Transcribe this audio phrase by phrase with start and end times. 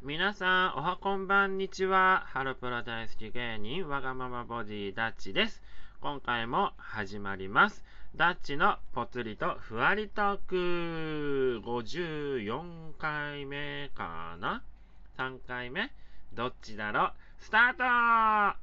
[0.00, 2.22] 皆さん、おはこんばんにちは。
[2.28, 5.60] ハロプロ大好き芸人、わがままボディダッチです。
[6.00, 7.82] 今回も始まります。
[8.14, 14.62] ダッチのぽつりとふわりトーク54回目かな
[15.18, 15.90] ?3 回目？
[16.32, 17.12] どっちだろう？
[17.40, 18.54] スタートは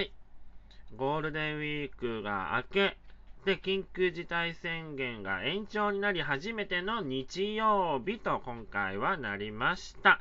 [0.00, 0.12] い。
[0.96, 2.96] ゴールデンウィークが明け、
[3.46, 10.20] で、緊急事態宣言が延長になり初めての日曜日と今回はなりました。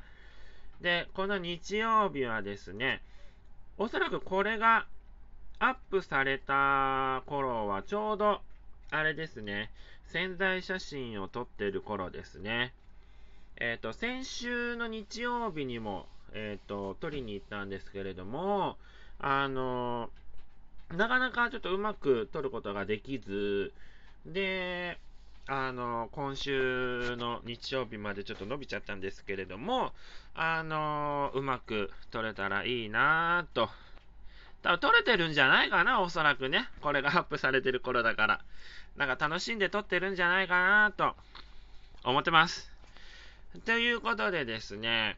[0.79, 3.01] で、この日曜日はですね、
[3.79, 4.85] おそらくこれが
[5.57, 8.41] アップされた頃はちょうど、
[8.91, 9.71] あれですね、
[10.05, 12.73] 潜在写真を撮ってる頃ですね。
[13.57, 18.77] えっ、ー、と、先週の日曜日にも、えっ、ー、と、撮りに行ったんですけれども、
[19.17, 20.24] あのー
[20.93, 23.73] なかなかちょっとうまく撮ることができず、
[24.25, 24.97] で、
[25.47, 29.93] あの、今週の日曜日までちょっと伸びちゃったんですけれども、
[30.33, 33.69] あの、うまく撮れたらいいなぁと。
[34.63, 36.67] 多分撮れてるんじゃないかな、おそらくね。
[36.81, 38.41] これがアップされてる頃だから。
[38.97, 41.15] なんか楽しんで撮ってるんじゃないかなと
[42.03, 42.71] 思ってます。
[43.65, 45.17] ということでですね、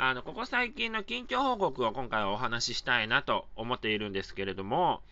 [0.00, 5.02] あの、ここ最近の近況報告を今回はお話ししたいなと思っているんですけれども、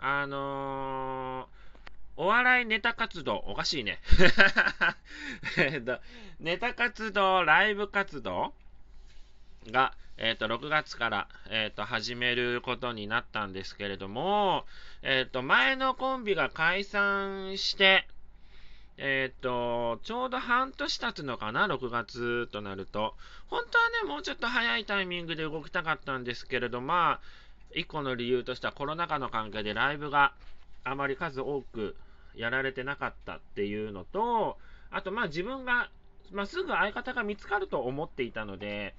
[0.00, 4.00] あのー、お笑いネタ活動、おかしいね。
[5.56, 6.00] えっと、
[6.40, 8.52] ネタ活動、ライブ活動
[9.70, 14.66] が、えっ、ー、と、6月から、えっ、ー、と、始めることになったんですけれども、
[15.02, 18.08] えっ、と、前のコンビが解散して、
[19.04, 23.16] えっ、と、ちょうど半年経つのかな、6月となると。
[23.48, 27.20] 本当はね、もうちょっと早いタイミングで動きたかったんですけれど、まあ、
[27.74, 30.34] 一個の理由としてはコロナ禍の関係でライブが
[30.84, 31.96] あまり数多く
[32.36, 34.56] やられてなかったっていうのと、
[34.92, 35.90] あと、まあ自分が、
[36.30, 38.94] まあ、すぐ相方が見つかると思っていたので、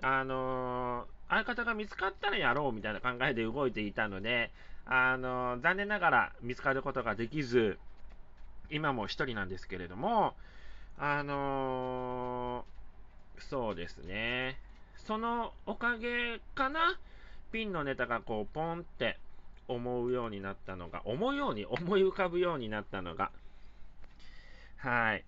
[0.00, 4.50] あのー、相方が見つかったらやろうみたいな考えで動いていたので、
[4.86, 7.78] あのー、残念ながら見つかることができず、
[8.72, 10.34] 今も一人なんですけれども、
[10.98, 14.58] あのー、そうですね。
[15.06, 16.98] そのおかげかな、
[17.52, 19.18] ピンのネタがこう、ポンって
[19.68, 23.30] 思うようになったのが、思うように、思い浮かぶようになったのが、
[24.78, 25.24] はい。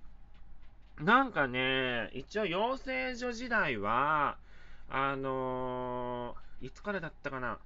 [1.00, 4.37] なんかね、一応養成所時代は、
[4.88, 7.59] あのー、いつからだったかな？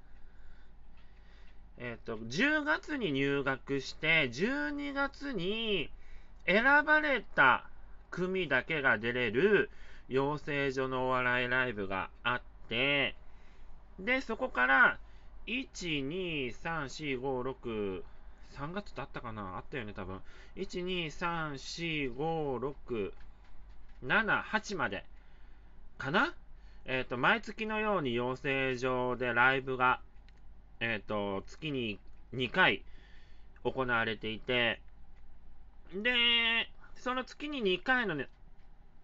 [1.80, 5.90] えっ、ー、と、10月に入学して、12月に
[6.44, 7.64] 選ばれた
[8.10, 9.70] 組だけが出れる
[10.08, 13.14] 養成所のお笑いライブがあって、
[14.00, 14.98] で、そこから、
[15.46, 18.02] 1、2、3、4、5、6、
[18.56, 19.56] 3月だったかな？
[19.56, 20.20] あったよね、多分。
[20.56, 23.12] 1、2、3、4、5、6、
[24.04, 25.04] 7、8まで。
[25.96, 26.34] かな？
[26.86, 30.00] えっ、ー、と、毎月のように養成所でライブが
[30.80, 31.98] えっ、ー、と、月に
[32.34, 32.82] 2回
[33.64, 34.80] 行われていて、
[35.94, 38.28] で、その月に2回の,、ね、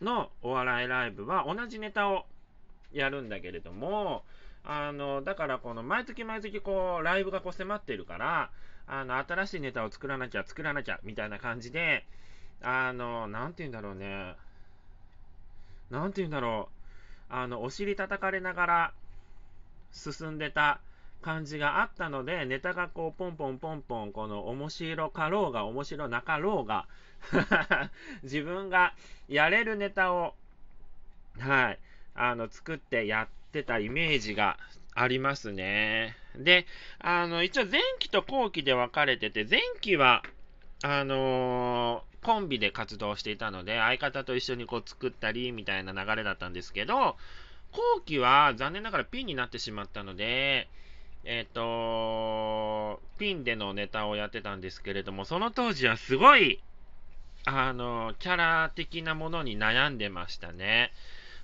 [0.00, 2.26] のお笑いライブは同じネタを
[2.92, 4.24] やるんだけれども、
[4.64, 8.50] あの、だからこの毎月毎月こう、ライブがこう迫ってるから、
[8.86, 12.04] あの、新しいネタを作らなきゃ、作らなきゃ、みたいな感じで、
[12.62, 14.34] あの、なんて言うんだろうね。
[15.90, 16.68] なんて言うんだろ
[17.30, 17.32] う。
[17.34, 18.92] あの、お尻叩かれながら
[19.92, 20.80] 進んでた
[21.24, 26.86] 感じがあったので、ネタがこう、ポンポンポンポン、この面白かろうが、面白なかろうが
[28.22, 28.92] 自分が
[29.26, 30.34] やれるネタを、
[31.40, 31.78] はい、
[32.14, 34.58] あの、作ってやってたイメージが
[34.94, 36.14] ありますね。
[36.36, 36.66] で、
[36.98, 40.22] あの、一応前期と後期で分かれてて、前期は、
[40.82, 47.16] あのー、コンビで活動していたので、相方と一緒にこう作ったり、みたいな流れだったんですけど、
[47.72, 50.68] 後期は残念ながらピンになってしまったので、
[51.24, 56.60] えっ、ー、と、ピンでのネタをやってたんですけれども、その当時はすごい、
[57.46, 60.92] あの、キャラ的なものに悩んでましたね。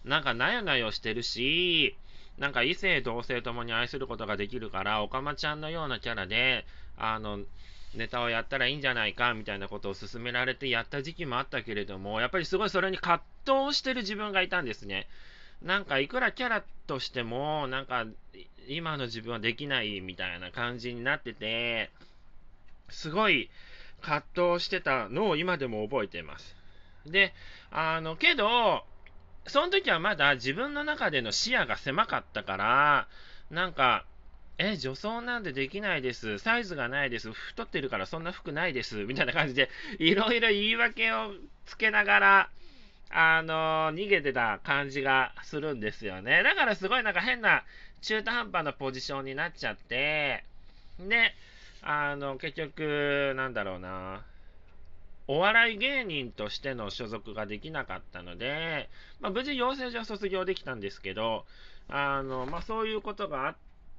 [0.05, 1.97] なんか、なよなよしてるし、
[2.39, 6.67] なんか異性同性ともに愛することができるから、おかまちゃんのようなキャラで、
[6.97, 7.41] あの、
[7.95, 15.09] ネタをやったらいいんじゃないかみたいなことを勧められてやった時期もあったけれども、やっぱりすごいそれに葛藤してる自分がいたんですね。
[15.63, 18.07] なんかいくらキャラとしても、なんか
[18.69, 21.91] 今の自分はできないみたいな感じになってて、
[22.89, 23.51] すごい
[24.01, 26.57] 葛藤してたのを今でも覚えてます。
[27.07, 27.33] で、
[27.71, 28.85] あの、けど、
[29.47, 33.09] その時はまだ自分の中での視野が狭かったから、
[33.51, 34.05] なんか、
[34.59, 36.39] え、女装なんてできないです。
[36.39, 37.33] サイズがないです。
[37.33, 38.97] 太ってるからそんな服ないです。
[39.07, 41.33] みたいな感じで、いろいろ言い訳を
[41.65, 42.51] つけながら、
[43.11, 46.43] あの逃げてた感じがするんですよね。
[46.43, 47.65] だからすごいなんか変な
[48.03, 50.45] 中途半端なポジションになっちゃって、
[51.01, 51.35] で、
[51.83, 54.23] あの、結局、なんだろうな、
[55.27, 58.89] お笑い芸人としての所属ができなかったので、
[59.21, 61.45] まあ、無事養成所は卒業できたんですけど、
[61.89, 63.57] あの、まあ、そういうことがあっ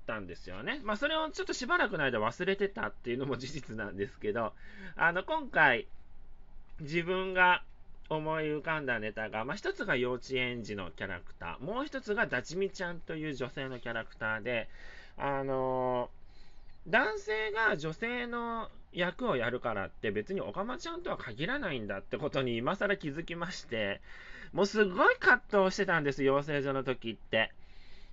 [0.07, 0.81] たんですよね。
[0.83, 4.53] まあ、それをちょっとしばらくの間忘れてたっていうのも事実なんですけど、
[4.95, 5.87] あの、今回、
[6.79, 7.63] 自分が
[8.11, 14.67] 思い浮かんだネタが、まあ、一つが幼稚園児のキャラクター、もう一つがダチミちゃんという女性のキャラクターで、
[15.17, 24.01] あのー、男性が女性の役をやるからって別にオカマちゃんとは限らないんだってことに今更気づきまして、
[24.51, 27.53] もうすごい葛藤してたんです、養成所の時って。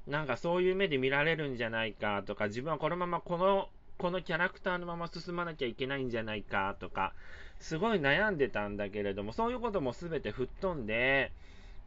[0.06, 3.68] なんかそういう目で見られるんじゃないかとか、自分はこのままこの、
[3.98, 7.12] このキャラクターのまま進まなきゃいけないんじゃないかとか、
[7.58, 11.32] すごい悩んでたんだけれども、そういうことも全て吹っ飛んで、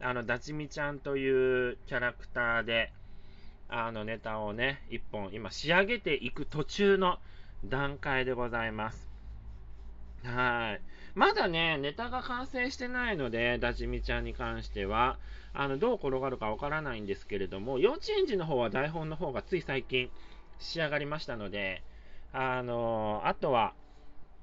[0.00, 2.92] あの、ダチミちゃんというキャラクターで、
[3.68, 7.18] あのネタをね、一本今仕上げていく途中の
[7.64, 9.08] 段階でございます。
[10.24, 10.80] はい。
[11.14, 15.18] まだね、ネタが完成してないので、ダチミちゃんに関しては、
[15.54, 20.10] あの、どう転がるかわからないんですけれども、幼稚園児の方は台本の方がつい最近
[20.58, 21.82] 仕上がりましたので、
[22.32, 23.74] あのあとは、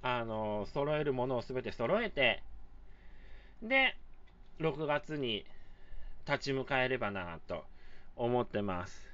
[0.01, 2.43] あの揃えるものをすべて揃えて、
[3.61, 3.95] で、
[4.59, 5.45] 6月に
[6.27, 7.65] 立ち向かえればなと
[8.15, 9.09] 思ってます。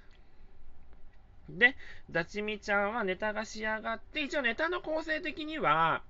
[1.50, 1.76] で、
[2.12, 6.02] ダチミちゃんはネタが仕上がって、一応ネタの構成的には、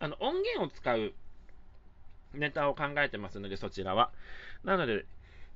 [0.00, 1.12] あの、音源を使う
[2.34, 4.10] ネタを考えてますので、そちらは。
[4.64, 5.06] なので、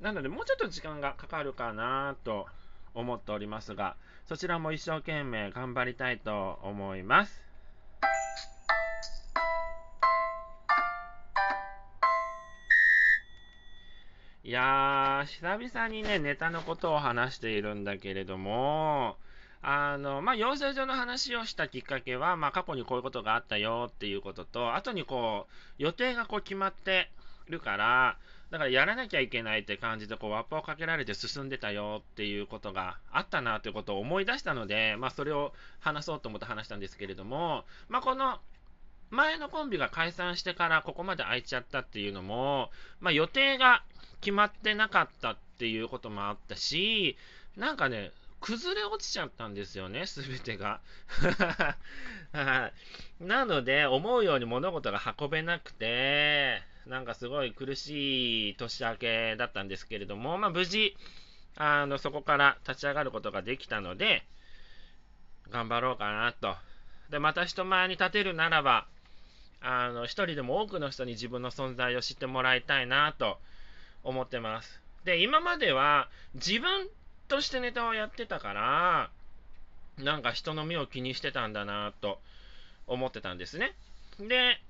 [0.00, 2.46] なので、もうちょっと時間がかかるかなと
[2.96, 3.94] 思っておりますが、
[4.26, 7.46] そちらも一生懸命頑張りたいと思います。
[14.42, 19.16] いやー、久々にね、ネタのことを話しているんだけれども、
[19.60, 27.10] あの、まあ、養成所の話をしたきっかけは、まあ、過去にこういうことがあったよっていうことと、後にこう、予定がこう決まって
[27.48, 28.16] るから、
[28.50, 38.38] だからやらなきゃいけないって感じで、こう、ワッパをかけられて進んでたよっていうことがあったなということを思い出したので、まあ、それを話そうと思って話したんですけれども、まあ、この、
[39.10, 42.70] 前のコンビが解散してからここまで空いちゃったっていうのも、
[43.00, 43.82] まあ、予定が
[44.20, 47.16] 決まってなかったっていうこともあったし、
[47.56, 50.80] なんかね、崩れ落ちちゃったんですよね、すべてが。
[53.20, 60.96] なので、思うように物事が運べなくて、なんかすごい苦しい年明けだったんですけれども、まあ、無事、
[61.56, 64.24] あのそこから立ち上がることができたので、
[65.50, 66.54] 頑張ろうかなと。
[67.10, 68.86] で、また人前に立てるならば、
[69.60, 73.38] あの、一人でも多くの人に自分の存在を知ってもらいたいなと
[74.04, 74.80] 思ってます。
[75.04, 76.88] で、今までは自分
[77.28, 79.10] としてネタをやってたから、
[79.98, 82.20] なんか人の目を気にしてたんだなと
[82.86, 83.74] 思ってたんですね。
[84.20, 84.60] で、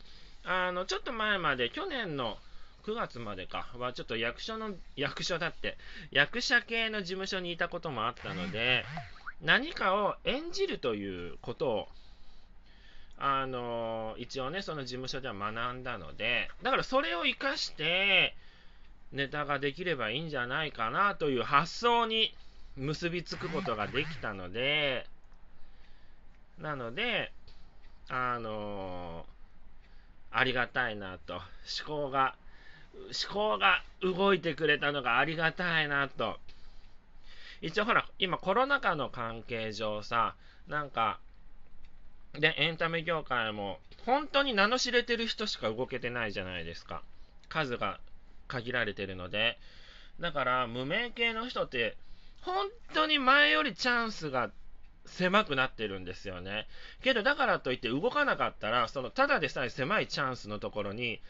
[0.46, 2.38] あの、ちょっと前まで、去年の
[2.84, 5.76] 9月までかは、ちょっと役所の、役所だって、
[6.12, 8.84] 役者系の事務所にいたこともあったので、
[9.42, 11.88] 何かを演じるということを、
[13.18, 18.36] あの一応ね、その事務所では学んだので、だからそれを活かして、
[19.12, 22.34] ネタができればいいんじゃないかなという発想に
[22.76, 25.06] 結びつくことができたので、
[26.58, 27.32] なので、
[28.08, 29.35] あのー、
[30.38, 31.42] ありがたいなと、思
[31.86, 32.36] 考が、
[32.94, 36.38] 思考が動いてくれたのがありがたいなと。
[37.62, 40.34] 一応ほら、今コロナ禍の関係上さ、
[40.68, 41.18] なんか、
[42.34, 47.02] で、エンタメ業界も、本当に名の知れてる人しか動けてないじゃないですか。
[47.48, 47.98] 数が
[48.46, 49.58] 限られてるので。
[50.20, 51.96] だから、無名系の人って、
[52.42, 54.50] 本当に前よりチャンスが
[55.06, 56.66] 狭くなってるんですよね。
[57.02, 61.20] けど、だからといって動かなかったら、その、ただでさえ狭いチャンスのところに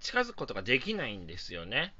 [0.00, 1.94] 近づくことができないんですよね。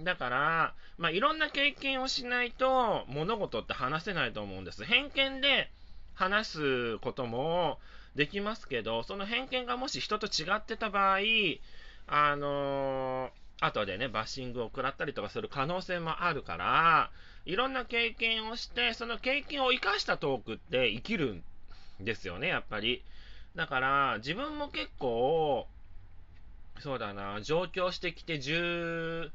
[0.00, 4.84] だから、まあ、いろんな経験をしないと物事って話せないと思うんです。
[4.84, 5.70] 偏見で
[6.14, 7.78] 話すことも
[8.14, 11.18] できますけど、その偏見がもし人と違ってた場合、
[12.06, 17.10] あのー後でね、バッシングを食らったりとかする可能性もあるから、
[17.44, 21.34] いろんな経験をして、その経験を生かしたトークって生きる
[22.00, 23.02] んですよね、やっぱり。
[23.56, 25.66] だから、自分も結構、
[26.80, 29.30] そうだな、上京してきて16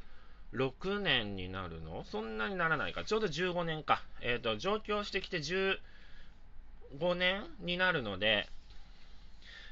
[1.02, 2.06] 年になるの？
[2.06, 3.04] そんなにならないか。
[3.04, 4.02] ちょうど15年か。
[4.22, 8.48] えっ、ー、と、上京してきて15年になるので、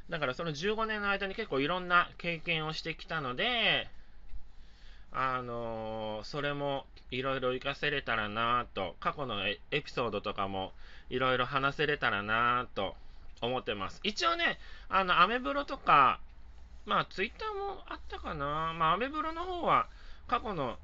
[0.10, 3.88] だからその15年の間に結構いろんな経験をしてきたので、
[5.14, 10.72] あのー、それもいろいろ活かせれたらなと、過去のエピソードとかも
[11.10, 12.96] いろいろ話せれたらなと
[13.42, 14.00] 思ってます。
[14.04, 14.58] 一応ね、
[14.90, 16.20] あの、アメブロとか、
[16.86, 18.74] まあ、ツイッターもあったかな。
[18.74, 19.88] まあ、アメブロの方は、
[20.28, 20.78] 過去の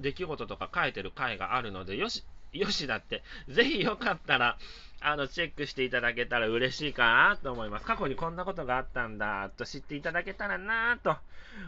[0.00, 4.56] 出来事とか書いてる回があるので、よし、よしだって、ぜひよかったら、
[5.00, 7.84] あの、チェックしていただけたら嬉しいかなと思います。
[7.84, 11.16] 過去にこんなことがあったんだ、と知っていただけたらなと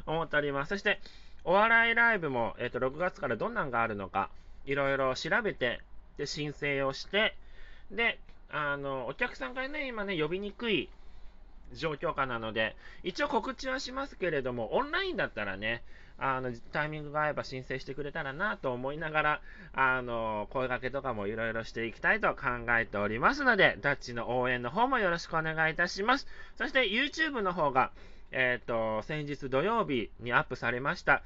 [0.07, 0.71] 思っております。
[0.71, 1.01] そして、
[1.45, 4.31] お笑いライブも、えっ、ー、と、6月からどんなんがあるのか、
[4.67, 5.81] いろいろ調べて、
[6.17, 7.35] で、申請をして、
[7.91, 8.19] で、
[8.51, 10.89] あの、お客さんがね、今ね、呼びにくい
[11.75, 15.83] 状況下なので、一応告知はしますけれども、オンラインだったらね、
[16.21, 19.41] あの、タイミングが合えば申請してくれたらなと思いながら、
[19.73, 26.27] あの、声掛けとかもいろいろしていきたいと考えておりますので、ダッチの応援の方もよろしくお願いいたします。
[26.57, 27.93] そして YouTube の方が、
[28.31, 31.23] えっ、ー、と、先日土曜日にアップされました、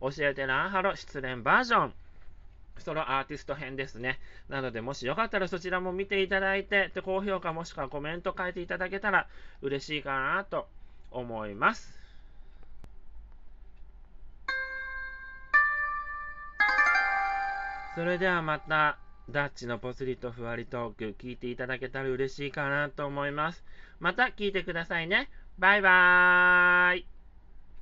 [0.00, 1.94] 教えてランハロ失恋バージョン。
[2.78, 4.18] ソロアーティスト編ですね。
[4.48, 9.28] なので、もしよかったらそちらも見ていただいて、で高評価もしくはコメント書いていただけたら
[9.62, 10.68] 嬉しいかなと
[11.10, 12.04] 思います。
[17.94, 18.98] それではまた、
[19.30, 23.64] ダッチのポツリとふわりトーク聞いていただけたら嬉しいかなと思います。
[24.00, 25.30] また聞いてくださいね。
[25.58, 27.13] バイバーイ。